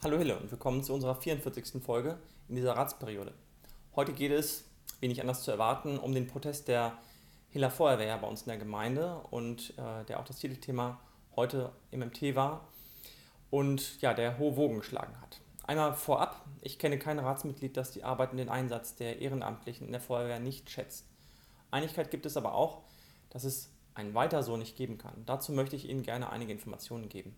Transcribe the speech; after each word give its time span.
Hallo 0.00 0.16
Hille 0.16 0.38
und 0.38 0.48
willkommen 0.48 0.84
zu 0.84 0.94
unserer 0.94 1.16
44. 1.16 1.82
Folge 1.82 2.18
in 2.48 2.54
dieser 2.54 2.76
Ratsperiode. 2.76 3.34
Heute 3.96 4.12
geht 4.12 4.30
es, 4.30 4.64
wie 5.00 5.08
nicht 5.08 5.20
anders 5.20 5.42
zu 5.42 5.50
erwarten, 5.50 5.98
um 5.98 6.14
den 6.14 6.28
Protest 6.28 6.68
der 6.68 6.96
Hiller 7.50 7.68
Feuerwehr 7.68 8.16
bei 8.16 8.28
uns 8.28 8.42
in 8.42 8.46
der 8.46 8.58
Gemeinde 8.58 9.16
und 9.32 9.70
äh, 9.76 10.04
der 10.04 10.20
auch 10.20 10.24
das 10.24 10.38
Titelthema 10.38 11.00
heute 11.34 11.72
MMT 11.90 12.36
war 12.36 12.68
und 13.50 14.00
ja, 14.00 14.14
der 14.14 14.38
hohe 14.38 14.56
Wogen 14.56 14.78
geschlagen 14.78 15.20
hat. 15.20 15.40
Einmal 15.64 15.94
vorab, 15.94 16.46
ich 16.62 16.78
kenne 16.78 17.00
kein 17.00 17.18
Ratsmitglied, 17.18 17.76
das 17.76 17.90
die 17.90 18.04
Arbeit 18.04 18.30
und 18.30 18.36
den 18.36 18.50
Einsatz 18.50 18.94
der 18.94 19.20
Ehrenamtlichen 19.20 19.84
in 19.84 19.92
der 19.92 20.00
Feuerwehr 20.00 20.38
nicht 20.38 20.70
schätzt. 20.70 21.06
Einigkeit 21.72 22.12
gibt 22.12 22.24
es 22.24 22.36
aber 22.36 22.54
auch, 22.54 22.82
dass 23.30 23.42
es 23.42 23.68
ein 23.96 24.14
Weiter 24.14 24.44
so 24.44 24.56
nicht 24.56 24.76
geben 24.76 24.96
kann. 24.96 25.24
Dazu 25.26 25.50
möchte 25.50 25.74
ich 25.74 25.88
Ihnen 25.88 26.04
gerne 26.04 26.30
einige 26.30 26.52
Informationen 26.52 27.08
geben. 27.08 27.34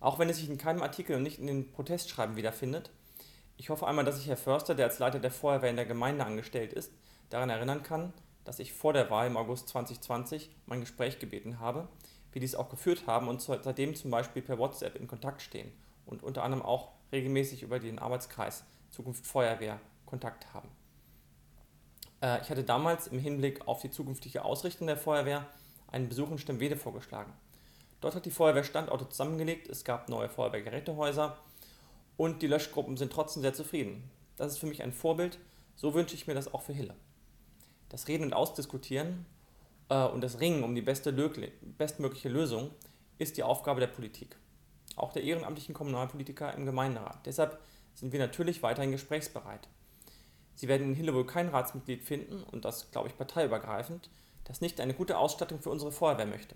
Auch 0.00 0.18
wenn 0.18 0.28
es 0.28 0.36
sich 0.36 0.48
in 0.48 0.58
keinem 0.58 0.82
Artikel 0.82 1.16
und 1.16 1.22
nicht 1.22 1.38
in 1.38 1.46
den 1.46 1.72
Protestschreiben 1.72 2.36
wiederfindet, 2.36 2.90
ich 3.56 3.70
hoffe 3.70 3.86
einmal, 3.86 4.04
dass 4.04 4.18
ich 4.18 4.28
Herr 4.28 4.36
Förster, 4.36 4.74
der 4.74 4.86
als 4.86 4.98
Leiter 4.98 5.18
der 5.18 5.30
Feuerwehr 5.30 5.70
in 5.70 5.76
der 5.76 5.86
Gemeinde 5.86 6.24
angestellt 6.24 6.72
ist, 6.72 6.92
daran 7.30 7.50
erinnern 7.50 7.82
kann, 7.82 8.12
dass 8.44 8.58
ich 8.58 8.72
vor 8.72 8.92
der 8.92 9.10
Wahl 9.10 9.26
im 9.26 9.36
August 9.36 9.68
2020 9.70 10.50
mein 10.66 10.80
Gespräch 10.80 11.18
gebeten 11.18 11.58
habe, 11.58 11.88
wir 12.32 12.40
dies 12.40 12.54
auch 12.54 12.68
geführt 12.68 13.06
haben 13.06 13.28
und 13.28 13.40
seitdem 13.40 13.94
zum 13.94 14.10
Beispiel 14.10 14.42
per 14.42 14.58
WhatsApp 14.58 14.96
in 14.96 15.06
Kontakt 15.06 15.40
stehen 15.40 15.72
und 16.04 16.22
unter 16.22 16.44
anderem 16.44 16.62
auch 16.62 16.92
regelmäßig 17.10 17.62
über 17.62 17.78
den 17.78 17.98
Arbeitskreis 17.98 18.64
Zukunft 18.90 19.26
Feuerwehr 19.26 19.80
Kontakt 20.04 20.52
haben. 20.52 20.68
Äh, 22.20 22.40
ich 22.42 22.50
hatte 22.50 22.62
damals 22.62 23.06
im 23.06 23.18
Hinblick 23.18 23.66
auf 23.66 23.80
die 23.80 23.90
zukünftige 23.90 24.44
Ausrichtung 24.44 24.86
der 24.86 24.96
Feuerwehr 24.96 25.46
einen 25.88 26.08
Besuch 26.08 26.30
in 26.30 26.38
Stemwede 26.38 26.76
vorgeschlagen. 26.76 27.32
Dort 28.06 28.14
hat 28.14 28.24
die 28.24 28.30
Feuerwehr 28.30 28.62
Standorte 28.62 29.08
zusammengelegt, 29.08 29.68
es 29.68 29.82
gab 29.82 30.08
neue 30.08 30.28
Feuerwehrgerätehäuser 30.28 31.36
und 32.16 32.40
die 32.40 32.46
Löschgruppen 32.46 32.96
sind 32.96 33.12
trotzdem 33.12 33.42
sehr 33.42 33.52
zufrieden. 33.52 34.08
Das 34.36 34.52
ist 34.52 34.58
für 34.58 34.68
mich 34.68 34.84
ein 34.84 34.92
Vorbild, 34.92 35.40
so 35.74 35.92
wünsche 35.92 36.14
ich 36.14 36.28
mir 36.28 36.34
das 36.34 36.54
auch 36.54 36.62
für 36.62 36.72
Hille. 36.72 36.94
Das 37.88 38.06
Reden 38.06 38.22
und 38.22 38.32
Ausdiskutieren 38.32 39.26
äh, 39.88 40.04
und 40.04 40.20
das 40.20 40.38
Ringen 40.38 40.62
um 40.62 40.76
die 40.76 40.82
beste 40.82 41.12
bestmögliche 41.12 42.28
Lösung 42.28 42.70
ist 43.18 43.38
die 43.38 43.42
Aufgabe 43.42 43.80
der 43.80 43.88
Politik, 43.88 44.36
auch 44.94 45.12
der 45.12 45.24
ehrenamtlichen 45.24 45.74
Kommunalpolitiker 45.74 46.54
im 46.54 46.64
Gemeinderat. 46.64 47.26
Deshalb 47.26 47.58
sind 47.96 48.12
wir 48.12 48.20
natürlich 48.20 48.62
weiterhin 48.62 48.92
gesprächsbereit. 48.92 49.66
Sie 50.54 50.68
werden 50.68 50.90
in 50.90 50.94
Hille 50.94 51.12
wohl 51.12 51.26
kein 51.26 51.48
Ratsmitglied 51.48 52.04
finden, 52.04 52.44
und 52.52 52.64
das 52.64 52.88
glaube 52.92 53.08
ich 53.08 53.18
parteiübergreifend, 53.18 54.10
das 54.44 54.60
nicht 54.60 54.80
eine 54.80 54.94
gute 54.94 55.18
Ausstattung 55.18 55.60
für 55.60 55.70
unsere 55.70 55.90
Feuerwehr 55.90 56.26
möchte. 56.26 56.54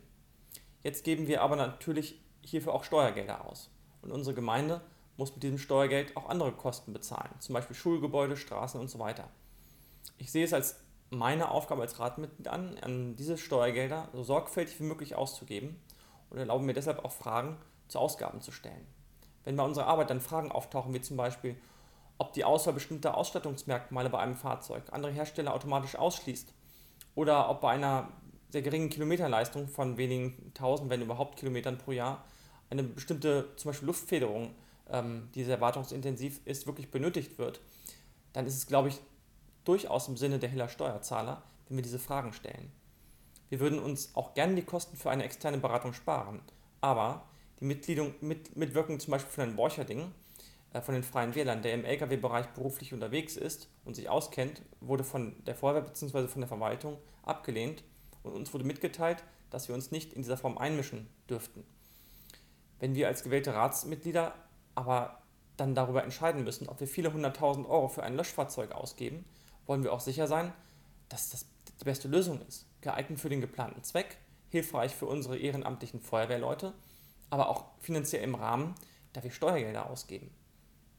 Jetzt 0.82 1.04
geben 1.04 1.26
wir 1.26 1.42
aber 1.42 1.56
natürlich 1.56 2.20
hierfür 2.42 2.74
auch 2.74 2.84
Steuergelder 2.84 3.44
aus. 3.44 3.70
Und 4.02 4.12
unsere 4.12 4.34
Gemeinde 4.34 4.80
muss 5.16 5.34
mit 5.34 5.42
diesem 5.42 5.58
Steuergeld 5.58 6.16
auch 6.16 6.28
andere 6.28 6.52
Kosten 6.52 6.92
bezahlen, 6.92 7.30
zum 7.38 7.52
Beispiel 7.52 7.76
Schulgebäude, 7.76 8.36
Straßen 8.36 8.80
und 8.80 8.88
so 8.88 8.98
weiter. 8.98 9.28
Ich 10.16 10.32
sehe 10.32 10.44
es 10.44 10.54
als 10.54 10.80
meine 11.10 11.50
Aufgabe 11.50 11.82
als 11.82 11.98
Ratmitglied 11.98 12.48
an, 12.48 12.78
an 12.82 13.16
diese 13.16 13.36
Steuergelder 13.36 14.08
so 14.12 14.22
sorgfältig 14.22 14.78
wie 14.80 14.84
möglich 14.84 15.16
auszugeben 15.16 15.80
und 16.30 16.38
erlaube 16.38 16.64
mir 16.64 16.72
deshalb 16.72 17.04
auch 17.04 17.12
Fragen 17.12 17.58
zu 17.88 17.98
Ausgaben 17.98 18.40
zu 18.40 18.52
stellen. 18.52 18.86
Wenn 19.44 19.56
bei 19.56 19.64
unserer 19.64 19.88
Arbeit 19.88 20.10
dann 20.10 20.20
Fragen 20.20 20.52
auftauchen, 20.52 20.94
wie 20.94 21.00
zum 21.00 21.16
Beispiel, 21.16 21.56
ob 22.18 22.32
die 22.32 22.44
Auswahl 22.44 22.74
bestimmter 22.74 23.16
Ausstattungsmerkmale 23.16 24.10
bei 24.10 24.18
einem 24.18 24.36
Fahrzeug 24.36 24.84
andere 24.92 25.12
Hersteller 25.12 25.54
automatisch 25.54 25.96
ausschließt 25.96 26.52
oder 27.14 27.50
ob 27.50 27.60
bei 27.60 27.70
einer 27.70 28.08
sehr 28.50 28.62
geringen 28.62 28.90
Kilometerleistung 28.90 29.68
von 29.68 29.96
wenigen 29.96 30.52
tausend, 30.54 30.90
wenn 30.90 31.02
überhaupt 31.02 31.38
Kilometern 31.38 31.78
pro 31.78 31.92
Jahr 31.92 32.24
eine 32.68 32.82
bestimmte 32.82 33.48
zum 33.56 33.70
Beispiel 33.70 33.86
Luftfederung, 33.86 34.54
ähm, 34.88 35.28
die 35.34 35.44
sehr 35.44 35.60
wartungsintensiv 35.60 36.40
ist, 36.44 36.66
wirklich 36.66 36.90
benötigt 36.90 37.38
wird, 37.38 37.60
dann 38.32 38.46
ist 38.46 38.56
es, 38.56 38.66
glaube 38.66 38.88
ich, 38.88 39.00
durchaus 39.64 40.08
im 40.08 40.16
Sinne 40.16 40.38
der 40.38 40.48
Hiller 40.48 40.68
Steuerzahler, 40.68 41.42
wenn 41.68 41.76
wir 41.76 41.82
diese 41.82 41.98
Fragen 41.98 42.32
stellen. 42.32 42.72
Wir 43.48 43.60
würden 43.60 43.80
uns 43.80 44.14
auch 44.14 44.34
gerne 44.34 44.54
die 44.54 44.62
Kosten 44.62 44.96
für 44.96 45.10
eine 45.10 45.24
externe 45.24 45.58
Beratung 45.58 45.92
sparen, 45.92 46.40
aber 46.80 47.26
die 47.58 47.64
Mitgliedung, 47.64 48.14
mit, 48.20 48.56
Mitwirkung 48.56 49.00
zum 49.00 49.10
Beispiel 49.10 49.32
von 49.32 49.44
Herrn 49.44 49.56
Borcherding, 49.56 50.12
äh, 50.72 50.80
von 50.80 50.94
den 50.94 51.02
Freien 51.02 51.34
Wählern, 51.34 51.62
der 51.62 51.74
im 51.74 51.84
Lkw-Bereich 51.84 52.46
beruflich 52.48 52.94
unterwegs 52.94 53.36
ist 53.36 53.68
und 53.84 53.96
sich 53.96 54.08
auskennt, 54.08 54.62
wurde 54.80 55.04
von 55.04 55.34
der 55.44 55.56
Feuerwehr 55.56 55.82
bzw. 55.82 56.28
von 56.28 56.40
der 56.40 56.48
Verwaltung 56.48 56.98
abgelehnt 57.22 57.82
und 58.22 58.32
uns 58.32 58.52
wurde 58.52 58.64
mitgeteilt, 58.64 59.22
dass 59.50 59.68
wir 59.68 59.74
uns 59.74 59.90
nicht 59.90 60.12
in 60.12 60.22
dieser 60.22 60.36
Form 60.36 60.58
einmischen 60.58 61.08
dürften. 61.28 61.64
Wenn 62.78 62.94
wir 62.94 63.08
als 63.08 63.22
gewählte 63.22 63.54
Ratsmitglieder 63.54 64.34
aber 64.74 65.22
dann 65.56 65.74
darüber 65.74 66.02
entscheiden 66.02 66.44
müssen, 66.44 66.68
ob 66.68 66.80
wir 66.80 66.86
viele 66.86 67.12
hunderttausend 67.12 67.68
Euro 67.68 67.88
für 67.88 68.02
ein 68.02 68.16
Löschfahrzeug 68.16 68.72
ausgeben, 68.72 69.24
wollen 69.66 69.82
wir 69.82 69.92
auch 69.92 70.00
sicher 70.00 70.26
sein, 70.26 70.52
dass 71.08 71.30
das 71.30 71.46
die 71.80 71.84
beste 71.84 72.08
Lösung 72.08 72.40
ist. 72.48 72.66
Geeignet 72.80 73.20
für 73.20 73.28
den 73.28 73.40
geplanten 73.40 73.82
Zweck, 73.84 74.16
hilfreich 74.48 74.94
für 74.94 75.06
unsere 75.06 75.36
ehrenamtlichen 75.36 76.00
Feuerwehrleute, 76.00 76.72
aber 77.28 77.48
auch 77.50 77.64
finanziell 77.80 78.22
im 78.22 78.34
Rahmen, 78.34 78.74
da 79.12 79.22
wir 79.22 79.30
Steuergelder 79.30 79.90
ausgeben. 79.90 80.30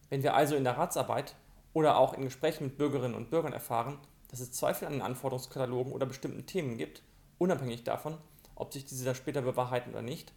Wenn 0.10 0.24
wir 0.24 0.36
also 0.36 0.56
in 0.56 0.64
der 0.64 0.78
Ratsarbeit 0.78 1.36
oder 1.74 1.98
auch 1.98 2.14
in 2.14 2.24
Gesprächen 2.24 2.66
mit 2.66 2.78
Bürgerinnen 2.78 3.16
und 3.16 3.30
Bürgern 3.30 3.54
erfahren, 3.54 3.98
dass 4.28 4.40
es 4.40 4.52
Zweifel 4.52 4.86
an 4.86 4.94
den 4.94 5.02
Anforderungskatalogen 5.02 5.92
oder 5.92 6.06
bestimmten 6.06 6.46
Themen 6.46 6.78
gibt, 6.78 7.02
Unabhängig 7.42 7.84
davon, 7.84 8.20
ob 8.54 8.72
sich 8.72 8.86
diese 8.86 9.04
dann 9.04 9.16
später 9.16 9.42
bewahrheiten 9.42 9.90
oder 9.90 10.04
nicht, 10.04 10.32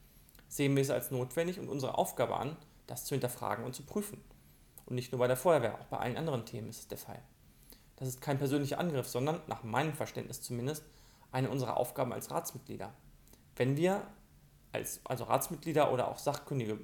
sehen 0.49 0.75
wir 0.75 0.81
es 0.81 0.89
als 0.89 1.11
notwendig 1.11 1.61
und 1.61 1.69
unsere 1.69 1.99
Aufgabe 1.99 2.35
an, 2.35 2.57
das 2.87 3.05
zu 3.05 3.15
hinterfragen 3.15 3.63
und 3.63 3.75
zu 3.75 3.83
prüfen. 3.83 4.25
Und 4.87 4.95
nicht 4.95 5.13
nur 5.13 5.19
bei 5.19 5.27
der 5.27 5.37
Feuerwehr, 5.37 5.79
auch 5.79 5.85
bei 5.85 5.99
allen 5.99 6.17
anderen 6.17 6.47
Themen 6.47 6.71
ist 6.71 6.79
es 6.79 6.89
der 6.89 6.97
Fall. 6.97 7.21
Das 7.97 8.09
ist 8.09 8.23
kein 8.23 8.39
persönlicher 8.39 8.79
Angriff, 8.79 9.07
sondern, 9.07 9.43
nach 9.49 9.65
meinem 9.65 9.93
Verständnis 9.93 10.41
zumindest, 10.41 10.83
eine 11.31 11.51
unserer 11.51 11.77
Aufgaben 11.77 12.11
als 12.15 12.31
Ratsmitglieder. 12.31 12.95
Wenn 13.55 13.77
wir 13.77 14.01
als 14.73 15.03
also 15.05 15.25
Ratsmitglieder 15.25 15.93
oder 15.93 16.09
auch 16.09 16.17
sachkundige 16.17 16.79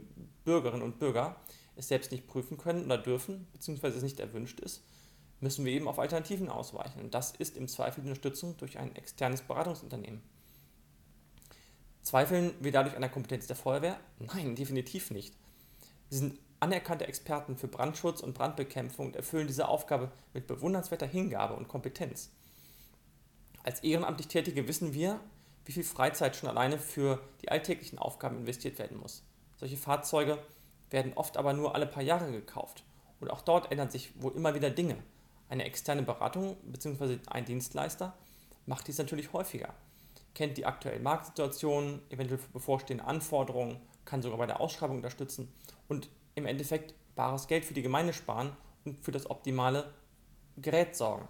Bürgerinnen 0.44 0.82
und 0.82 0.98
Bürger 0.98 1.37
es 1.76 1.88
selbst 1.88 2.12
nicht 2.12 2.26
prüfen 2.26 2.58
können 2.58 2.84
oder 2.84 2.98
dürfen, 2.98 3.48
beziehungsweise 3.54 3.97
es 3.97 4.02
nicht 4.02 4.20
erwünscht 4.20 4.60
ist, 4.60 4.84
müssen 5.40 5.64
wir 5.64 5.72
eben 5.72 5.88
auf 5.88 5.98
Alternativen 5.98 6.48
ausweichen. 6.48 7.00
Und 7.00 7.14
das 7.14 7.32
ist 7.32 7.56
im 7.56 7.68
Zweifel 7.68 8.02
die 8.02 8.08
Unterstützung 8.08 8.56
durch 8.56 8.78
ein 8.78 8.94
externes 8.96 9.42
Beratungsunternehmen. 9.42 10.22
Zweifeln 12.02 12.54
wir 12.60 12.72
dadurch 12.72 12.94
an 12.94 13.02
der 13.02 13.10
Kompetenz 13.10 13.46
der 13.46 13.56
Feuerwehr? 13.56 13.98
Nein, 14.18 14.54
definitiv 14.54 15.10
nicht. 15.10 15.34
Sie 16.08 16.18
sind 16.18 16.38
anerkannte 16.60 17.06
Experten 17.06 17.56
für 17.56 17.68
Brandschutz 17.68 18.20
und 18.20 18.34
Brandbekämpfung 18.34 19.06
und 19.06 19.16
erfüllen 19.16 19.46
diese 19.46 19.68
Aufgabe 19.68 20.10
mit 20.34 20.46
bewundernswerter 20.46 21.06
Hingabe 21.06 21.54
und 21.54 21.68
Kompetenz. 21.68 22.30
Als 23.62 23.80
ehrenamtlich 23.82 24.28
Tätige 24.28 24.68
wissen 24.68 24.94
wir, 24.94 25.20
wie 25.64 25.72
viel 25.72 25.84
Freizeit 25.84 26.36
schon 26.36 26.48
alleine 26.48 26.78
für 26.78 27.20
die 27.42 27.50
alltäglichen 27.50 27.98
Aufgaben 27.98 28.38
investiert 28.38 28.78
werden 28.78 28.98
muss. 28.98 29.22
Solche 29.56 29.76
Fahrzeuge 29.76 30.38
werden 30.90 31.12
oft 31.14 31.36
aber 31.36 31.52
nur 31.52 31.74
alle 31.74 31.86
paar 31.86 32.02
Jahre 32.02 32.30
gekauft. 32.32 32.84
Und 33.20 33.30
auch 33.30 33.42
dort 33.42 33.70
ändern 33.70 33.90
sich 33.90 34.20
wohl 34.20 34.34
immer 34.34 34.54
wieder 34.54 34.70
Dinge. 34.70 34.96
Eine 35.50 35.65
externe 35.65 36.05
Beratung 36.05 36.56
bzw. 36.62 37.19
ein 37.27 37.44
Dienstleister 37.44 38.15
macht 38.66 38.87
dies 38.87 38.99
natürlich 38.99 39.33
häufiger, 39.33 39.75
kennt 40.33 40.56
die 40.56 40.65
aktuelle 40.65 41.00
Marktsituation, 41.00 42.00
eventuell 42.09 42.38
bevorstehende 42.53 43.05
Anforderungen, 43.05 43.81
kann 44.05 44.22
sogar 44.22 44.38
bei 44.38 44.47
der 44.47 44.61
Ausschreibung 44.61 44.99
unterstützen 44.99 45.53
und 45.88 46.09
im 46.37 46.47
Endeffekt 46.47 46.94
bares 47.16 47.49
Geld 47.49 47.65
für 47.65 47.75
die 47.75 47.83
Gemeinde 47.83 48.12
sparen 48.12 48.53
und 48.84 49.05
für 49.05 49.11
das 49.11 49.28
optimale 49.28 49.93
Gerät 50.56 50.94
sorgen. 50.94 51.27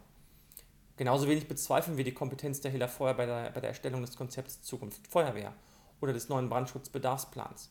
Genauso 0.99 1.27
wenig 1.27 1.49
bezweifeln 1.49 1.97
wir 1.97 2.05
die 2.05 2.13
Kompetenz 2.13 2.61
der 2.61 2.73
Hiller 2.73 2.89
Feuer 2.89 3.15
bei 3.15 3.25
der, 3.25 3.51
bei 3.53 3.61
der 3.61 3.71
Erstellung 3.71 4.03
des 4.03 4.17
Konzepts 4.17 4.61
Zukunft 4.61 5.07
Feuerwehr 5.07 5.55
oder 6.03 6.13
des 6.13 6.29
neuen 6.29 6.51
Brandschutzbedarfsplans. 6.51 7.71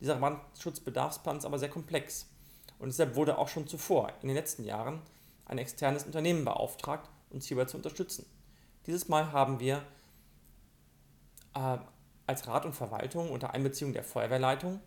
Dieser 0.00 0.16
Brandschutzbedarfsplan 0.16 1.38
ist 1.38 1.44
aber 1.44 1.60
sehr 1.60 1.70
komplex 1.70 2.26
und 2.80 2.88
deshalb 2.88 3.14
wurde 3.14 3.38
auch 3.38 3.48
schon 3.48 3.68
zuvor, 3.68 4.12
in 4.22 4.28
den 4.28 4.36
letzten 4.36 4.64
Jahren, 4.64 5.00
ein 5.46 5.58
externes 5.58 6.04
Unternehmen 6.04 6.44
beauftragt, 6.44 7.10
uns 7.30 7.46
hierbei 7.46 7.64
zu 7.64 7.76
unterstützen. 7.76 8.26
Dieses 8.86 9.08
Mal 9.08 9.32
haben 9.32 9.60
wir 9.60 9.84
äh, 11.54 11.78
als 12.26 12.46
Rat 12.46 12.64
und 12.64 12.74
Verwaltung 12.74 13.30
unter 13.30 13.54
Einbeziehung 13.54 13.92
der 13.92 14.04
Feuerwehrleitung 14.04 14.80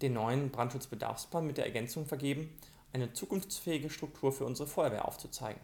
den 0.00 0.14
neuen 0.14 0.50
Brandschutzbedarfsplan 0.50 1.46
mit 1.46 1.58
der 1.58 1.66
Ergänzung 1.66 2.06
vergeben, 2.06 2.56
eine 2.92 3.12
zukunftsfähige 3.12 3.88
Struktur 3.88 4.32
für 4.32 4.44
unsere 4.44 4.68
Feuerwehr 4.68 5.06
aufzuzeigen. 5.06 5.62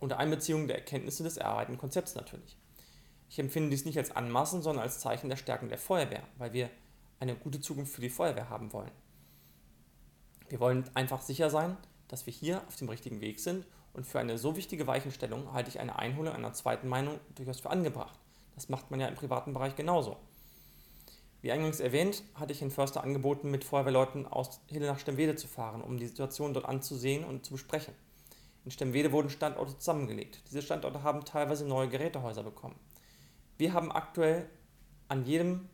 Unter 0.00 0.18
Einbeziehung 0.18 0.66
der 0.66 0.76
Erkenntnisse 0.78 1.24
des 1.24 1.36
erarbeiteten 1.36 1.78
Konzepts 1.78 2.14
natürlich. 2.14 2.56
Ich 3.28 3.38
empfinde 3.38 3.70
dies 3.70 3.84
nicht 3.84 3.98
als 3.98 4.12
Anmaßen, 4.12 4.62
sondern 4.62 4.84
als 4.84 5.00
Zeichen 5.00 5.28
der 5.28 5.36
Stärken 5.36 5.68
der 5.68 5.78
Feuerwehr, 5.78 6.22
weil 6.38 6.52
wir 6.52 6.70
eine 7.20 7.34
gute 7.34 7.60
Zukunft 7.60 7.92
für 7.92 8.00
die 8.00 8.10
Feuerwehr 8.10 8.48
haben 8.48 8.72
wollen. 8.72 8.90
Wir 10.48 10.60
wollen 10.60 10.88
einfach 10.94 11.20
sicher 11.20 11.50
sein, 11.50 11.76
dass 12.08 12.26
wir 12.26 12.32
hier 12.32 12.62
auf 12.68 12.76
dem 12.76 12.88
richtigen 12.88 13.20
Weg 13.20 13.40
sind 13.40 13.66
und 13.92 14.06
für 14.06 14.18
eine 14.18 14.38
so 14.38 14.56
wichtige 14.56 14.86
Weichenstellung 14.86 15.52
halte 15.52 15.70
ich 15.70 15.80
eine 15.80 15.98
Einholung 15.98 16.34
einer 16.34 16.52
zweiten 16.52 16.88
Meinung 16.88 17.20
durchaus 17.34 17.60
für 17.60 17.70
angebracht. 17.70 18.18
Das 18.54 18.68
macht 18.68 18.90
man 18.90 19.00
ja 19.00 19.08
im 19.08 19.14
privaten 19.14 19.52
Bereich 19.52 19.76
genauso. 19.76 20.16
Wie 21.40 21.52
eingangs 21.52 21.80
erwähnt, 21.80 22.22
hatte 22.34 22.52
ich 22.52 22.62
in 22.62 22.70
Förster 22.70 23.04
angeboten, 23.04 23.50
mit 23.50 23.64
Feuerwehrleuten 23.64 24.26
aus 24.26 24.60
Hille 24.66 24.86
nach 24.86 24.98
Stemwede 24.98 25.36
zu 25.36 25.46
fahren, 25.46 25.82
um 25.82 25.98
die 25.98 26.06
Situation 26.06 26.54
dort 26.54 26.64
anzusehen 26.64 27.22
und 27.22 27.44
zu 27.44 27.52
besprechen. 27.52 27.94
In 28.64 28.70
Stemwede 28.70 29.12
wurden 29.12 29.28
Standorte 29.28 29.76
zusammengelegt. 29.76 30.42
Diese 30.48 30.62
Standorte 30.62 31.02
haben 31.02 31.24
teilweise 31.26 31.66
neue 31.66 31.88
Gerätehäuser 31.88 32.42
bekommen. 32.42 32.76
Wir 33.58 33.74
haben 33.74 33.92
aktuell 33.92 34.48
an 35.08 35.26
jedem 35.26 35.68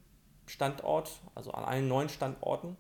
Standort, 0.47 1.21
also 1.37 1.53
an 1.53 1.65
allen 1.65 1.87
neuen 1.87 2.09
Standorten, 2.09 2.77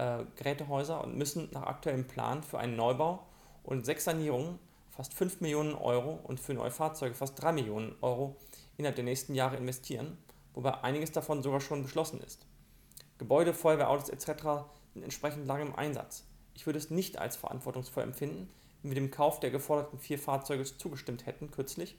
äh, 0.00 0.24
Gerätehäuser 0.36 1.04
und 1.04 1.16
müssen 1.16 1.48
nach 1.52 1.64
aktuellem 1.64 2.06
Plan 2.06 2.42
für 2.42 2.58
einen 2.58 2.74
Neubau 2.74 3.26
und 3.62 3.84
sechs 3.84 4.04
Sanierungen 4.04 4.58
fast 4.88 5.12
5 5.14 5.40
Millionen 5.40 5.74
Euro 5.74 6.18
und 6.24 6.40
für 6.40 6.54
neue 6.54 6.70
Fahrzeuge 6.70 7.14
fast 7.14 7.40
3 7.42 7.52
Millionen 7.52 7.94
Euro 8.00 8.36
innerhalb 8.78 8.96
der 8.96 9.04
nächsten 9.04 9.34
Jahre 9.34 9.56
investieren, 9.56 10.16
wobei 10.54 10.72
einiges 10.82 11.12
davon 11.12 11.42
sogar 11.42 11.60
schon 11.60 11.82
beschlossen 11.82 12.20
ist. 12.20 12.46
Gebäude, 13.18 13.52
Feuerwehrautos 13.52 14.08
etc. 14.08 14.64
sind 14.94 15.02
entsprechend 15.02 15.46
lange 15.46 15.66
im 15.66 15.76
Einsatz. 15.76 16.24
Ich 16.54 16.64
würde 16.64 16.78
es 16.78 16.90
nicht 16.90 17.18
als 17.18 17.36
verantwortungsvoll 17.36 18.02
empfinden, 18.02 18.48
wenn 18.82 18.90
wir 18.90 18.94
dem 18.94 19.10
Kauf 19.10 19.38
der 19.38 19.50
geforderten 19.50 19.98
vier 19.98 20.18
Fahrzeuge 20.18 20.64
zugestimmt 20.64 21.26
hätten 21.26 21.50
kürzlich, 21.50 21.96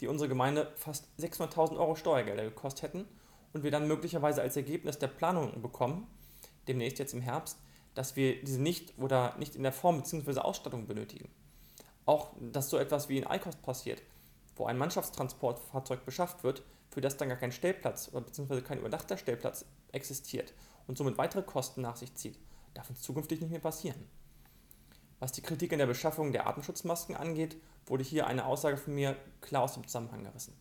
die 0.00 0.08
unsere 0.08 0.28
Gemeinde 0.28 0.72
fast 0.76 1.08
600.000 1.18 1.78
Euro 1.78 1.94
Steuergelder 1.94 2.44
gekostet 2.44 2.82
hätten 2.82 3.08
und 3.54 3.62
wir 3.62 3.70
dann 3.70 3.88
möglicherweise 3.88 4.42
als 4.42 4.56
Ergebnis 4.56 4.98
der 4.98 5.08
Planung 5.08 5.62
bekommen, 5.62 6.06
demnächst 6.68 6.98
jetzt 6.98 7.14
im 7.14 7.20
Herbst, 7.20 7.58
dass 7.94 8.16
wir 8.16 8.42
diese 8.42 8.60
nicht 8.60 8.98
oder 8.98 9.36
nicht 9.38 9.54
in 9.54 9.62
der 9.62 9.72
Form 9.72 9.98
bzw. 9.98 10.40
Ausstattung 10.40 10.86
benötigen. 10.86 11.28
Auch, 12.06 12.32
dass 12.40 12.70
so 12.70 12.76
etwas 12.76 13.08
wie 13.08 13.18
in 13.18 13.26
Eikost 13.26 13.62
passiert, 13.62 14.02
wo 14.56 14.66
ein 14.66 14.78
Mannschaftstransportfahrzeug 14.78 16.04
beschafft 16.04 16.44
wird, 16.44 16.62
für 16.90 17.00
das 17.00 17.16
dann 17.16 17.28
gar 17.28 17.38
kein 17.38 17.52
Stellplatz 17.52 18.10
bzw. 18.10 18.60
kein 18.60 18.78
überdachter 18.78 19.16
Stellplatz 19.16 19.64
existiert 19.92 20.52
und 20.86 20.98
somit 20.98 21.18
weitere 21.18 21.42
Kosten 21.42 21.80
nach 21.80 21.96
sich 21.96 22.14
zieht, 22.14 22.38
darf 22.74 22.90
uns 22.90 23.00
zukünftig 23.00 23.40
nicht 23.40 23.50
mehr 23.50 23.60
passieren. 23.60 24.06
Was 25.18 25.32
die 25.32 25.42
Kritik 25.42 25.72
in 25.72 25.78
der 25.78 25.86
Beschaffung 25.86 26.32
der 26.32 26.46
Atemschutzmasken 26.46 27.16
angeht, 27.16 27.56
wurde 27.86 28.04
hier 28.04 28.26
eine 28.26 28.44
Aussage 28.44 28.76
von 28.76 28.94
mir 28.94 29.16
klar 29.40 29.62
aus 29.62 29.74
dem 29.74 29.86
Zusammenhang 29.86 30.24
gerissen. 30.24 30.54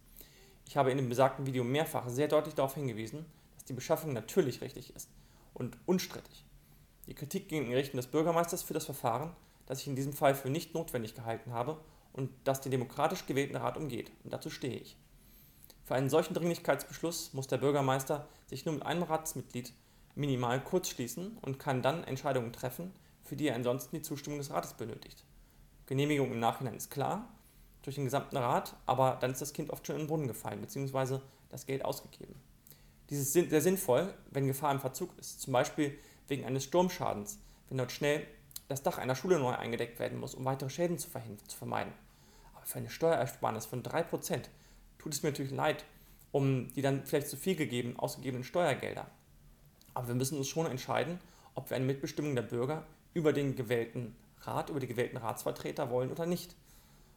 Ich 0.65 0.77
habe 0.77 0.91
in 0.91 0.97
dem 0.97 1.09
besagten 1.09 1.45
Video 1.45 1.63
mehrfach 1.63 2.07
sehr 2.07 2.27
deutlich 2.27 2.55
darauf 2.55 2.75
hingewiesen, 2.75 3.25
dass 3.55 3.65
die 3.65 3.73
Beschaffung 3.73 4.13
natürlich 4.13 4.61
richtig 4.61 4.95
ist 4.95 5.09
und 5.53 5.77
unstrittig. 5.85 6.45
Die 7.07 7.15
Kritik 7.15 7.49
ging 7.49 7.65
in 7.65 7.73
Richtung 7.73 7.97
des 7.97 8.07
Bürgermeisters 8.07 8.63
für 8.63 8.73
das 8.73 8.85
Verfahren, 8.85 9.35
das 9.65 9.81
ich 9.81 9.87
in 9.87 9.95
diesem 9.95 10.13
Fall 10.13 10.35
für 10.35 10.49
nicht 10.49 10.73
notwendig 10.73 11.15
gehalten 11.15 11.53
habe 11.53 11.79
und 12.13 12.29
das 12.43 12.61
den 12.61 12.71
demokratisch 12.71 13.25
gewählten 13.25 13.55
Rat 13.55 13.77
umgeht. 13.77 14.11
Und 14.23 14.31
dazu 14.31 14.49
stehe 14.49 14.77
ich. 14.77 14.95
Für 15.83 15.95
einen 15.95 16.09
solchen 16.09 16.33
Dringlichkeitsbeschluss 16.33 17.33
muss 17.33 17.47
der 17.47 17.57
Bürgermeister 17.57 18.27
sich 18.47 18.65
nur 18.65 18.75
mit 18.75 18.85
einem 18.85 19.03
Ratsmitglied 19.03 19.73
minimal 20.15 20.63
kurzschließen 20.63 21.37
und 21.41 21.59
kann 21.59 21.81
dann 21.81 22.03
Entscheidungen 22.03 22.53
treffen, 22.53 22.93
für 23.23 23.35
die 23.35 23.47
er 23.47 23.55
ansonsten 23.55 23.95
die 23.95 24.01
Zustimmung 24.01 24.39
des 24.39 24.51
Rates 24.51 24.73
benötigt. 24.73 25.25
Genehmigung 25.85 26.31
im 26.31 26.39
Nachhinein 26.39 26.75
ist 26.75 26.91
klar, 26.91 27.27
durch 27.81 27.95
den 27.95 28.05
gesamten 28.05 28.37
Rat, 28.37 28.75
aber 28.85 29.17
dann 29.19 29.31
ist 29.31 29.41
das 29.41 29.53
Kind 29.53 29.71
oft 29.71 29.85
schon 29.85 29.95
in 29.97 30.03
den 30.03 30.07
Brunnen 30.07 30.27
gefallen, 30.27 30.61
beziehungsweise 30.61 31.21
das 31.49 31.65
Geld 31.65 31.83
ausgegeben. 31.83 32.35
Dies 33.09 33.19
ist 33.19 33.33
sehr 33.33 33.61
sinnvoll, 33.61 34.13
wenn 34.31 34.47
Gefahr 34.47 34.71
im 34.71 34.79
Verzug 34.79 35.17
ist, 35.17 35.41
zum 35.41 35.53
Beispiel 35.53 35.97
wegen 36.27 36.45
eines 36.45 36.63
Sturmschadens, 36.63 37.39
wenn 37.69 37.77
dort 37.77 37.91
schnell 37.91 38.25
das 38.69 38.81
Dach 38.81 38.97
einer 38.97 39.15
Schule 39.15 39.39
neu 39.39 39.53
eingedeckt 39.53 39.99
werden 39.99 40.19
muss, 40.19 40.35
um 40.35 40.45
weitere 40.45 40.69
Schäden 40.69 40.97
zu, 40.97 41.09
zu 41.09 41.57
vermeiden. 41.57 41.93
Aber 42.55 42.65
für 42.65 42.79
eine 42.79 42.89
Steuerersparnis 42.89 43.65
von 43.65 43.83
3% 43.83 44.43
tut 44.97 45.13
es 45.13 45.21
mir 45.21 45.29
natürlich 45.29 45.51
leid, 45.51 45.85
um 46.31 46.71
die 46.73 46.81
dann 46.81 47.05
vielleicht 47.05 47.27
zu 47.27 47.37
viel 47.37 47.55
gegeben, 47.55 47.99
ausgegebenen 47.99 48.43
Steuergelder. 48.43 49.07
Aber 49.93 50.07
wir 50.07 50.15
müssen 50.15 50.37
uns 50.37 50.47
schon 50.47 50.65
entscheiden, 50.65 51.19
ob 51.55 51.69
wir 51.69 51.77
eine 51.77 51.85
Mitbestimmung 51.85 52.35
der 52.35 52.41
Bürger 52.41 52.85
über 53.13 53.33
den 53.33 53.55
gewählten 53.55 54.15
Rat, 54.41 54.69
über 54.69 54.79
die 54.79 54.87
gewählten 54.87 55.17
Ratsvertreter 55.17 55.89
wollen 55.91 56.11
oder 56.11 56.25
nicht. 56.25 56.55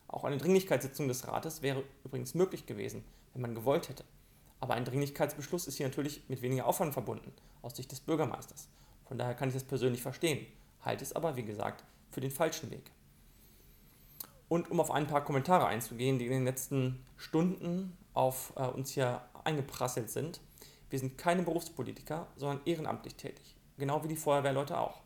Auch 0.08 0.24
eine 0.24 0.36
Dringlichkeitssitzung 0.36 1.08
des 1.08 1.26
Rates 1.26 1.62
wäre 1.62 1.82
übrigens 2.04 2.34
möglich 2.34 2.66
gewesen, 2.66 3.04
wenn 3.32 3.42
man 3.42 3.54
gewollt 3.54 3.88
hätte. 3.88 4.04
Aber 4.60 4.74
ein 4.74 4.84
Dringlichkeitsbeschluss 4.84 5.66
ist 5.66 5.76
hier 5.76 5.88
natürlich 5.88 6.22
mit 6.28 6.42
weniger 6.42 6.66
Aufwand 6.66 6.92
verbunden, 6.92 7.32
aus 7.62 7.76
Sicht 7.76 7.92
des 7.92 8.00
Bürgermeisters. 8.00 8.68
Von 9.06 9.18
daher 9.18 9.34
kann 9.34 9.48
ich 9.48 9.54
das 9.54 9.64
persönlich 9.64 10.02
verstehen, 10.02 10.46
halte 10.82 11.04
es 11.04 11.14
aber, 11.14 11.36
wie 11.36 11.44
gesagt, 11.44 11.84
für 12.10 12.20
den 12.20 12.30
falschen 12.30 12.70
Weg. 12.70 12.90
Und 14.48 14.70
um 14.70 14.80
auf 14.80 14.90
ein 14.90 15.06
paar 15.06 15.24
Kommentare 15.24 15.66
einzugehen, 15.66 16.18
die 16.18 16.26
in 16.26 16.32
den 16.32 16.44
letzten 16.44 17.04
Stunden 17.16 17.96
auf 18.14 18.52
äh, 18.56 18.66
uns 18.66 18.90
hier 18.90 19.22
eingeprasselt 19.44 20.10
sind. 20.10 20.40
Wir 20.88 20.98
sind 20.98 21.18
keine 21.18 21.42
Berufspolitiker, 21.42 22.26
sondern 22.36 22.60
ehrenamtlich 22.64 23.16
tätig, 23.16 23.56
genau 23.76 24.02
wie 24.04 24.08
die 24.08 24.16
Feuerwehrleute 24.16 24.78
auch. 24.78 25.00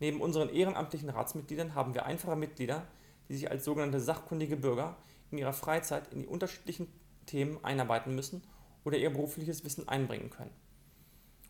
Neben 0.00 0.20
unseren 0.20 0.48
ehrenamtlichen 0.48 1.10
Ratsmitgliedern 1.10 1.74
haben 1.74 1.94
wir 1.94 2.06
einfache 2.06 2.36
Mitglieder, 2.36 2.86
die 3.28 3.34
sich 3.34 3.50
als 3.50 3.64
sogenannte 3.64 4.00
sachkundige 4.00 4.56
Bürger 4.56 4.96
in 5.30 5.38
ihrer 5.38 5.52
Freizeit 5.52 6.12
in 6.12 6.20
die 6.20 6.26
unterschiedlichen 6.26 6.86
Themen 7.26 7.62
einarbeiten 7.64 8.14
müssen 8.14 8.42
oder 8.88 8.96
ihr 8.96 9.10
berufliches 9.10 9.64
Wissen 9.64 9.86
einbringen 9.86 10.30
können. 10.30 10.50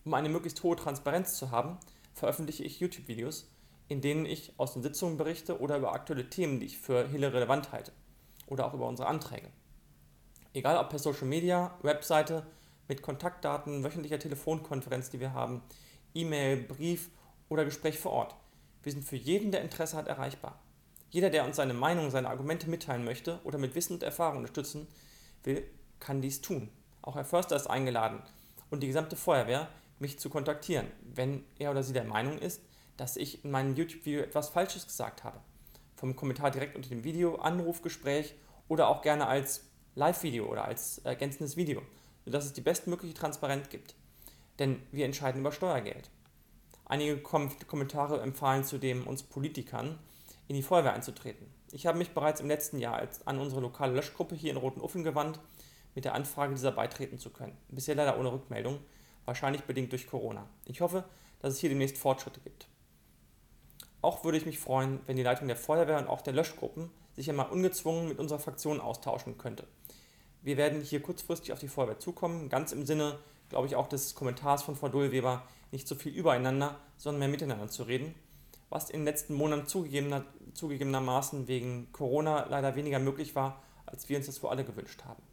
Um 0.05 0.13
eine 0.13 0.29
möglichst 0.29 0.61
hohe 0.65 0.75
Transparenz 0.75 1.39
zu 1.39 1.53
haben, 1.53 1.79
veröffentliche 2.13 2.65
ich 2.65 2.81
YouTube-Videos, 2.81 3.49
in 3.87 4.01
denen 4.01 4.27
ich 4.27 4.55
aus 4.57 4.73
den 4.73 4.83
Sitzungen 4.83 5.19
berichte 5.19 5.61
oder 5.61 5.79
über 5.79 5.93
aktuelle 5.93 6.29
Themen, 6.29 6.59
die 6.59 6.67
ich 6.67 6.79
für 6.79 7.07
Hille 7.07 7.33
relevant 7.33 7.71
halte 7.71 7.93
oder 8.49 8.67
auch 8.67 8.75
über 8.75 8.89
unsere 8.89 9.09
Anträge. 9.09 9.49
Egal 10.53 10.79
ob 10.79 10.91
per 10.91 10.99
Social 10.99 11.29
Media, 11.29 11.79
Webseite, 11.83 12.45
mit 12.89 13.03
Kontaktdaten, 13.03 13.85
wöchentlicher 13.85 14.19
Telefonkonferenz, 14.19 15.11
die 15.11 15.21
wir 15.21 15.33
haben, 15.33 15.63
E-Mail, 16.15 16.57
Brief 16.65 17.09
oder 17.49 17.65
Gespräch 17.65 18.01
vor 18.01 18.13
Ort. 18.13 18.35
Wir 18.83 18.91
sind 18.91 19.05
für 19.05 19.17
jeden, 19.17 19.53
der 19.53 19.63
Interesse 19.63 19.97
hat, 19.97 20.09
erreichbar. 20.09 20.61
Jeder, 21.11 21.31
der 21.31 21.45
uns 21.45 21.55
seine 21.55 21.75
Meinung, 21.75 22.11
seine 22.11 22.31
Argumente 22.31 22.69
mitteilen 22.69 23.05
möchte 23.05 23.39
oder 23.45 23.59
mit 23.59 23.77
Wissen 23.77 23.93
und 23.93 24.03
Erfahrung 24.03 24.39
unterstützen 24.39 24.89
will, 25.45 25.63
kann 26.01 26.21
dies 26.21 26.41
tun. 26.41 26.71
Auch 27.09 27.15
Herr 27.15 27.25
Förster 27.25 27.57
ist 27.57 27.69
eingeladen 27.71 28.23
und 28.69 28.83
die 28.83 28.87
gesamte 28.87 29.17
Feuerwehr, 29.17 29.71
mich 29.99 30.19
zu 30.19 30.29
kontaktieren, 30.29 30.89
wenn 31.15 31.43
er 31.59 31.71
oder 31.71 31.83
sie 31.83 31.95
der 31.95 32.05
Meinung 32.05 32.37
ist, 32.37 32.61
dass 32.99 33.17
ich 33.17 33.47
in 33.47 33.51
meinem 33.51 33.75
YouTube-Video 33.75 34.21
etwas 34.21 34.51
Falsches 34.51 34.87
gesagt 34.87 35.25
habe. 35.25 35.41
Vom 35.97 36.17
Kommentar 36.17 36.51
direkt 36.51 36.77
unter 36.77 36.91
dem 36.91 37.05
Video, 37.05 37.37
Anrufgespräch 37.37 38.35
oder 38.69 38.89
auch 38.89 39.01
gerne 39.01 39.27
als 39.27 39.65
Live-Video 39.95 40.49
oder 40.49 40.67
als 40.67 40.99
ergänzendes 40.99 41.57
Video, 41.57 41.81
sodass 42.27 42.45
es 42.45 42.53
die 42.53 42.61
bestmögliche 42.61 43.15
Transparenz 43.15 43.71
gibt. 43.71 43.95
Denn 44.59 44.83
wir 44.93 45.07
entscheiden 45.07 45.41
über 45.41 45.51
Steuergeld. 45.51 46.11
Einige 46.85 47.17
Kom 47.23 47.51
Kommentare 47.69 48.21
empfahlen 48.21 48.65
zudem 48.65 49.07
uns 49.07 49.23
Politikern, 49.23 49.99
in 50.47 50.57
die 50.57 50.63
Feuerwehr 50.63 50.93
einzutreten. 50.93 51.47
Ich 51.73 51.87
habe 51.87 51.97
mich 51.97 52.13
bereits 52.13 52.43
im 52.43 52.49
letzten 52.49 52.79
Jahr 52.79 53.09
an 53.25 53.39
unsere 53.39 53.63
lokale 53.63 53.95
Löschgruppe 53.95 54.35
hier 54.35 54.51
in 54.51 54.59
Roten 54.59 54.83
Uffen 54.83 55.05
gewandt, 55.05 55.41
mit 55.99 56.05
der 56.05 56.15
Anfrage, 56.15 56.55
dieser 56.55 56.71
beitreten 56.71 57.19
zu 57.19 57.31
können. 57.31 57.59
Bisher 57.71 57.97
leider 57.97 58.21
ohne 58.21 58.31
Rückmeldung, 58.31 58.79
wahrscheinlich 59.25 59.65
bedingt 59.65 59.91
durch 59.91 60.07
Corona. 60.07 60.49
Ich 60.65 60.81
hoffe, 60.81 61.03
dass 61.41 61.55
es 61.55 61.59
hier 61.59 61.71
demnächst 61.71 61.99
Fortschritte 61.99 62.39
gibt. 62.39 62.69
Auch 64.01 64.23
würde 64.23 64.39
ich 64.39 64.47
mich 64.47 64.61
freuen, 64.61 65.01
wenn 65.07 65.17
die 65.17 65.25
Leitung 65.25 65.49
der 65.49 65.57
Feuerwehr 65.57 65.99
und 65.99 66.07
auch 66.07 66.21
der 66.21 66.35
Löschgruppen 66.35 66.89
sich 67.17 67.29
einmal 67.29 67.51
ungezwungen 67.51 68.07
mit 68.07 68.21
unserer 68.21 68.39
Fraktion 68.39 68.81
austauschen 68.81 69.39
könnte. 69.39 69.67
Wir 70.41 70.57
werden 70.57 70.83
hier 70.83 71.03
kurzfristig 71.03 71.53
auf 71.53 71.59
die 71.59 71.67
Feuerwehr 71.67 71.99
zukommen, 71.99 72.49
ganz 72.49 72.71
im 72.71 72.87
Sinne, 72.87 73.19
glaube 73.49 73.67
ich, 73.67 73.75
auch 73.75 73.89
des 73.89 74.15
Kommentars 74.15 74.63
von 74.63 74.77
Frau 74.77 74.89
Dullweber, 74.89 75.43
nicht 75.73 75.89
so 75.89 75.97
viel 75.97 76.15
übereinander, 76.15 76.79
sondern 76.97 77.19
mehr 77.19 77.29
miteinander 77.29 77.67
zu 77.67 77.83
reden, 77.83 78.15
was 78.69 78.89
in 78.89 79.01
den 79.01 79.07
letzten 79.07 79.35
Monaten 79.35 79.67
zugegebener, 79.67 80.25
zugegebenermaßen 80.55 81.49
wegen 81.49 81.91
Corona 81.91 82.47
leider 82.49 82.77
weniger 82.77 83.01
möglich 83.01 83.35
war, 83.35 83.65
als 83.85 84.09
wir 84.09 84.17
uns 84.17 84.27
das 84.27 84.39
für 84.39 84.51
alle 84.51 84.65
gewünscht 84.65 85.03
haben. 85.05 85.25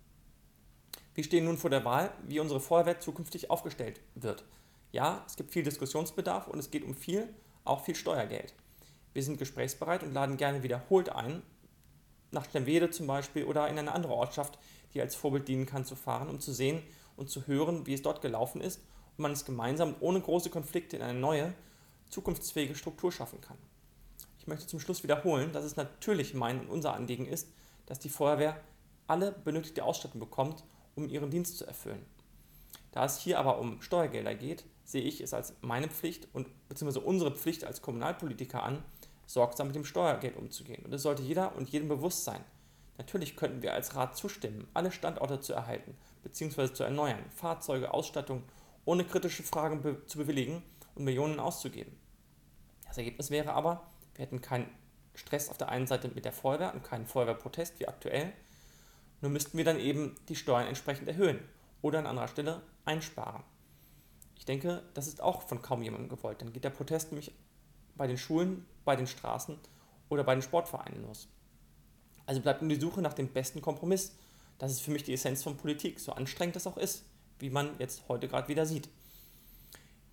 Wir 1.16 1.24
stehen 1.24 1.46
nun 1.46 1.58
vor 1.58 1.70
der 1.70 1.86
Wahl, 1.86 2.12
wie 2.28 2.42
unsere 2.42 2.60
Feuerwehr 2.60 3.00
zukünftig 3.00 3.50
aufgestellt 3.50 4.02
wird. 4.16 4.44
Ja, 4.92 5.24
es 5.26 5.38
gibt 5.38 5.52
viel 5.52 5.64
Diskussionsbedarf 5.64 6.48
und 6.48 6.60
es 6.60 6.72
geht 6.72 6.84
um 6.84 6.94
viel, 6.94 7.34
auch 7.64 7.86
viel 7.86 7.96
Steuergeld. 7.96 8.54
Wir 9.14 9.24
sind 9.24 9.40
gesprächsbereit 9.40 10.04
und 10.04 10.14
laden 10.14 10.36
gerne 10.36 10.62
wiederholt 10.62 11.08
ein, 11.10 11.42
nach 12.32 12.44
Stemwede 12.44 12.90
zum 12.90 13.08
Beispiel 13.08 13.46
oder 13.46 13.70
in 13.70 13.80
eine 13.80 13.94
andere 13.94 14.14
Ortschaft, 14.14 14.60
die 14.94 15.00
als 15.00 15.16
Vorbild 15.16 15.48
dienen 15.48 15.66
kann, 15.66 15.86
zu 15.86 15.96
fahren, 15.96 16.30
um 16.30 16.42
zu 16.42 16.52
sehen 16.52 16.84
und 17.16 17.30
zu 17.30 17.48
hören, 17.48 17.86
wie 17.86 17.94
es 17.94 18.02
dort 18.02 18.22
gelaufen 18.22 18.60
ist 18.60 18.82
und 19.18 19.22
man 19.22 19.32
es 19.32 19.46
gemeinsam 19.46 19.96
ohne 20.02 20.20
große 20.20 20.50
Konflikte 20.50 20.98
in 20.98 21.02
eine 21.02 21.18
neue, 21.18 21.54
zukunftsfähige 22.10 22.76
Struktur 22.76 23.14
schaffen 23.14 23.40
kann. 23.40 23.58
Ich 24.38 24.48
möchte 24.48 24.68
zum 24.68 24.82
Schluss 24.82 25.02
wiederholen, 25.02 25.54
dass 25.54 25.64
es 25.64 25.78
natürlich 25.78 26.34
mein 26.34 26.60
und 26.60 26.70
unser 26.70 26.94
Anliegen 26.94 27.26
ist, 27.26 27.48
dass 27.86 28.00
die 28.00 28.10
Feuerwehr 28.10 28.60
alle 29.08 29.32
benötigte 29.32 29.86
Ausstattung 29.86 30.20
bekommt, 30.20 30.66
um 30.96 31.10
ihren 31.10 31.30
Dienst 31.30 31.58
zu 31.58 31.66
erfüllen. 31.66 32.06
Da 32.92 33.06
es 33.06 33.20
hier 33.20 33.40
aber 33.40 33.60
um 33.60 33.82
Steuergelder 33.82 34.36
geht, 34.36 34.64
sehe 34.84 35.02
ich 35.02 35.22
es 35.22 35.34
als 35.34 35.54
meine 35.62 35.90
Pflicht 35.90 36.28
und 36.34 36.48
beziehungsweise 36.70 37.06
unsere 37.06 37.36
Pflicht 37.36 37.66
als 37.66 37.82
Kommunalpolitiker 37.82 38.64
an, 38.64 38.84
sorgsam 39.26 39.68
mit 39.68 39.76
dem 39.76 39.86
Steuergeld 39.86 40.38
umzugehen. 40.38 40.86
Und 40.86 40.94
es 40.94 41.02
sollte 41.02 41.24
jeder 41.24 41.56
und 41.56 41.70
jedem 41.70 41.90
bewusst 41.90 42.24
sein. 42.24 42.44
Natürlich 42.98 43.36
könnten 43.36 43.62
wir 43.62 43.74
als 43.74 43.96
Rat 43.96 44.16
zustimmen, 44.16 44.68
alle 44.74 44.92
Standorte 44.92 45.42
zu 45.42 45.54
erhalten 45.54 45.98
bzw. 46.24 46.72
zu 46.74 46.84
erneuern, 46.84 47.24
Fahrzeuge, 47.32 47.94
Ausstattung 47.94 48.44
ohne 48.86 49.04
kritische 49.04 49.44
Fragen 49.44 49.82
be 49.82 50.06
zu 50.06 50.18
bewilligen 50.18 50.64
und 50.94 51.04
Millionen 51.04 51.40
auszugeben. 51.40 51.98
Das 52.88 52.98
Ergebnis 52.98 53.32
wäre 53.32 53.54
aber, 53.54 53.88
wir 54.14 54.26
hätten 54.26 54.42
keinen 54.42 54.70
Stress 55.16 55.50
auf 55.50 55.58
der 55.58 55.70
einen 55.70 55.88
Seite 55.88 56.08
mit 56.10 56.26
der 56.26 56.32
Feuerwehr 56.32 56.74
und 56.74 56.84
keinen 56.84 57.08
Feuerwehrprotest 57.08 57.80
wie 57.80 57.88
aktuell. 57.88 58.32
Nur 59.22 59.32
müssten 59.32 59.58
wir 59.58 59.66
dann 59.66 59.80
eben 59.80 60.16
die 60.30 60.36
Steuern 60.36 60.68
entsprechend 60.68 61.08
erhöhen 61.08 61.40
oder 61.82 62.00
an 62.00 62.08
anderer 62.08 62.28
Stelle 62.28 62.62
einsparen. 62.86 63.44
Ich 64.38 64.46
denke, 64.46 64.84
das 64.94 65.08
ist 65.08 65.22
auch 65.22 65.42
von 65.44 65.62
kaum 65.62 65.82
jemandem 65.82 66.10
gewollt. 66.10 66.42
Dann 66.42 66.54
geht 66.54 66.64
der 66.64 66.70
Protest 66.70 67.12
nämlich 67.12 67.34
bei 67.96 68.08
den 68.08 68.18
Schulen, 68.18 68.66
bei 68.84 68.96
den 68.96 69.08
Straßen 69.08 69.58
oder 70.10 70.24
bei 70.24 70.36
den 70.36 70.42
Sportvereinen 70.42 71.04
los. 71.04 71.28
Also 72.26 72.42
bleibt 72.42 72.62
nur 72.62 72.70
die 72.70 72.80
Suche 72.80 73.02
nach 73.02 73.14
dem 73.14 73.30
besten 73.30 73.62
Kompromiss. 73.62 74.16
Das 74.58 74.72
ist 74.72 74.82
für 74.82 74.92
mich 74.92 75.04
die 75.04 75.14
Essenz 75.14 75.44
von 75.44 75.58
Politik, 75.58 76.00
so 76.00 76.12
anstrengend 76.12 76.56
das 76.56 76.68
auch 76.68 76.78
ist, 76.78 77.06
wie 77.40 77.50
man 77.50 77.72
jetzt 77.80 78.08
heute 78.08 78.28
gerade 78.28 78.48
wieder 78.48 78.66
sieht. 78.66 78.90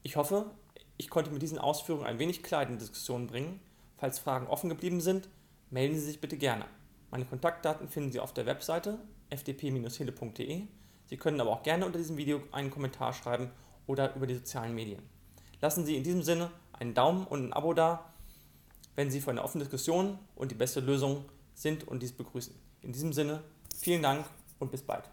Ich 0.03 0.17
hoffe, 0.17 0.51
ich 0.97 1.11
konnte 1.11 1.31
mit 1.31 1.43
diesen 1.43 1.59
Ausführungen 1.59 2.07
ein 2.07 2.19
wenig 2.19 2.43
Klarheit 2.43 2.69
in 2.69 2.75
die 2.75 2.81
Diskussion 2.81 3.27
bringen. 3.27 3.61
Falls 3.97 4.19
Fragen 4.19 4.47
offen 4.49 4.69
geblieben 4.69 5.01
sind, 5.01 5.29
melden 5.71 5.95
Sie 5.95 6.07
sich 6.07 6.21
bitte 6.21 6.37
gerne. 6.37 6.67
Meine 7.12 7.26
Kontaktdaten 7.26 7.88
finden 7.88 8.11
Sie 8.11 8.21
auf 8.21 8.33
der 8.33 8.47
Webseite 8.47 8.99
fdp-hele.de. 9.28 10.62
Sie 11.04 11.16
können 11.19 11.42
aber 11.42 11.50
auch 11.50 11.62
gerne 11.62 11.85
unter 11.85 11.99
diesem 11.99 12.16
Video 12.16 12.40
einen 12.52 12.71
Kommentar 12.71 13.12
schreiben 13.12 13.50
oder 13.87 14.16
über 14.16 14.26
die 14.26 14.37
sozialen 14.37 14.75
Medien. 14.75 15.02
Lassen 15.61 15.85
Sie 15.85 15.95
in 15.95 16.04
diesem 16.04 16.23
Sinne 16.23 16.50
einen 16.73 16.95
Daumen 16.95 17.26
und 17.26 17.45
ein 17.45 17.52
Abo 17.52 17.75
da, 17.75 18.11
wenn 18.97 19.11
Sie 19.11 19.21
für 19.21 19.31
eine 19.31 19.45
offene 19.45 19.62
Diskussion 19.62 20.19
und 20.37 20.52
die 20.52 20.54
beste 20.54 20.81
Lösung 20.81 21.26
sind 21.54 21.87
und 21.87 22.02
dies 22.02 22.12
begrüßen. 22.12 22.54
In 22.81 22.92
diesem 22.92 23.12
Sinne, 23.12 23.45
vielen 23.76 24.00
Dank 24.00 24.25
und 24.59 24.71
bis 24.71 24.81
bald. 24.81 25.04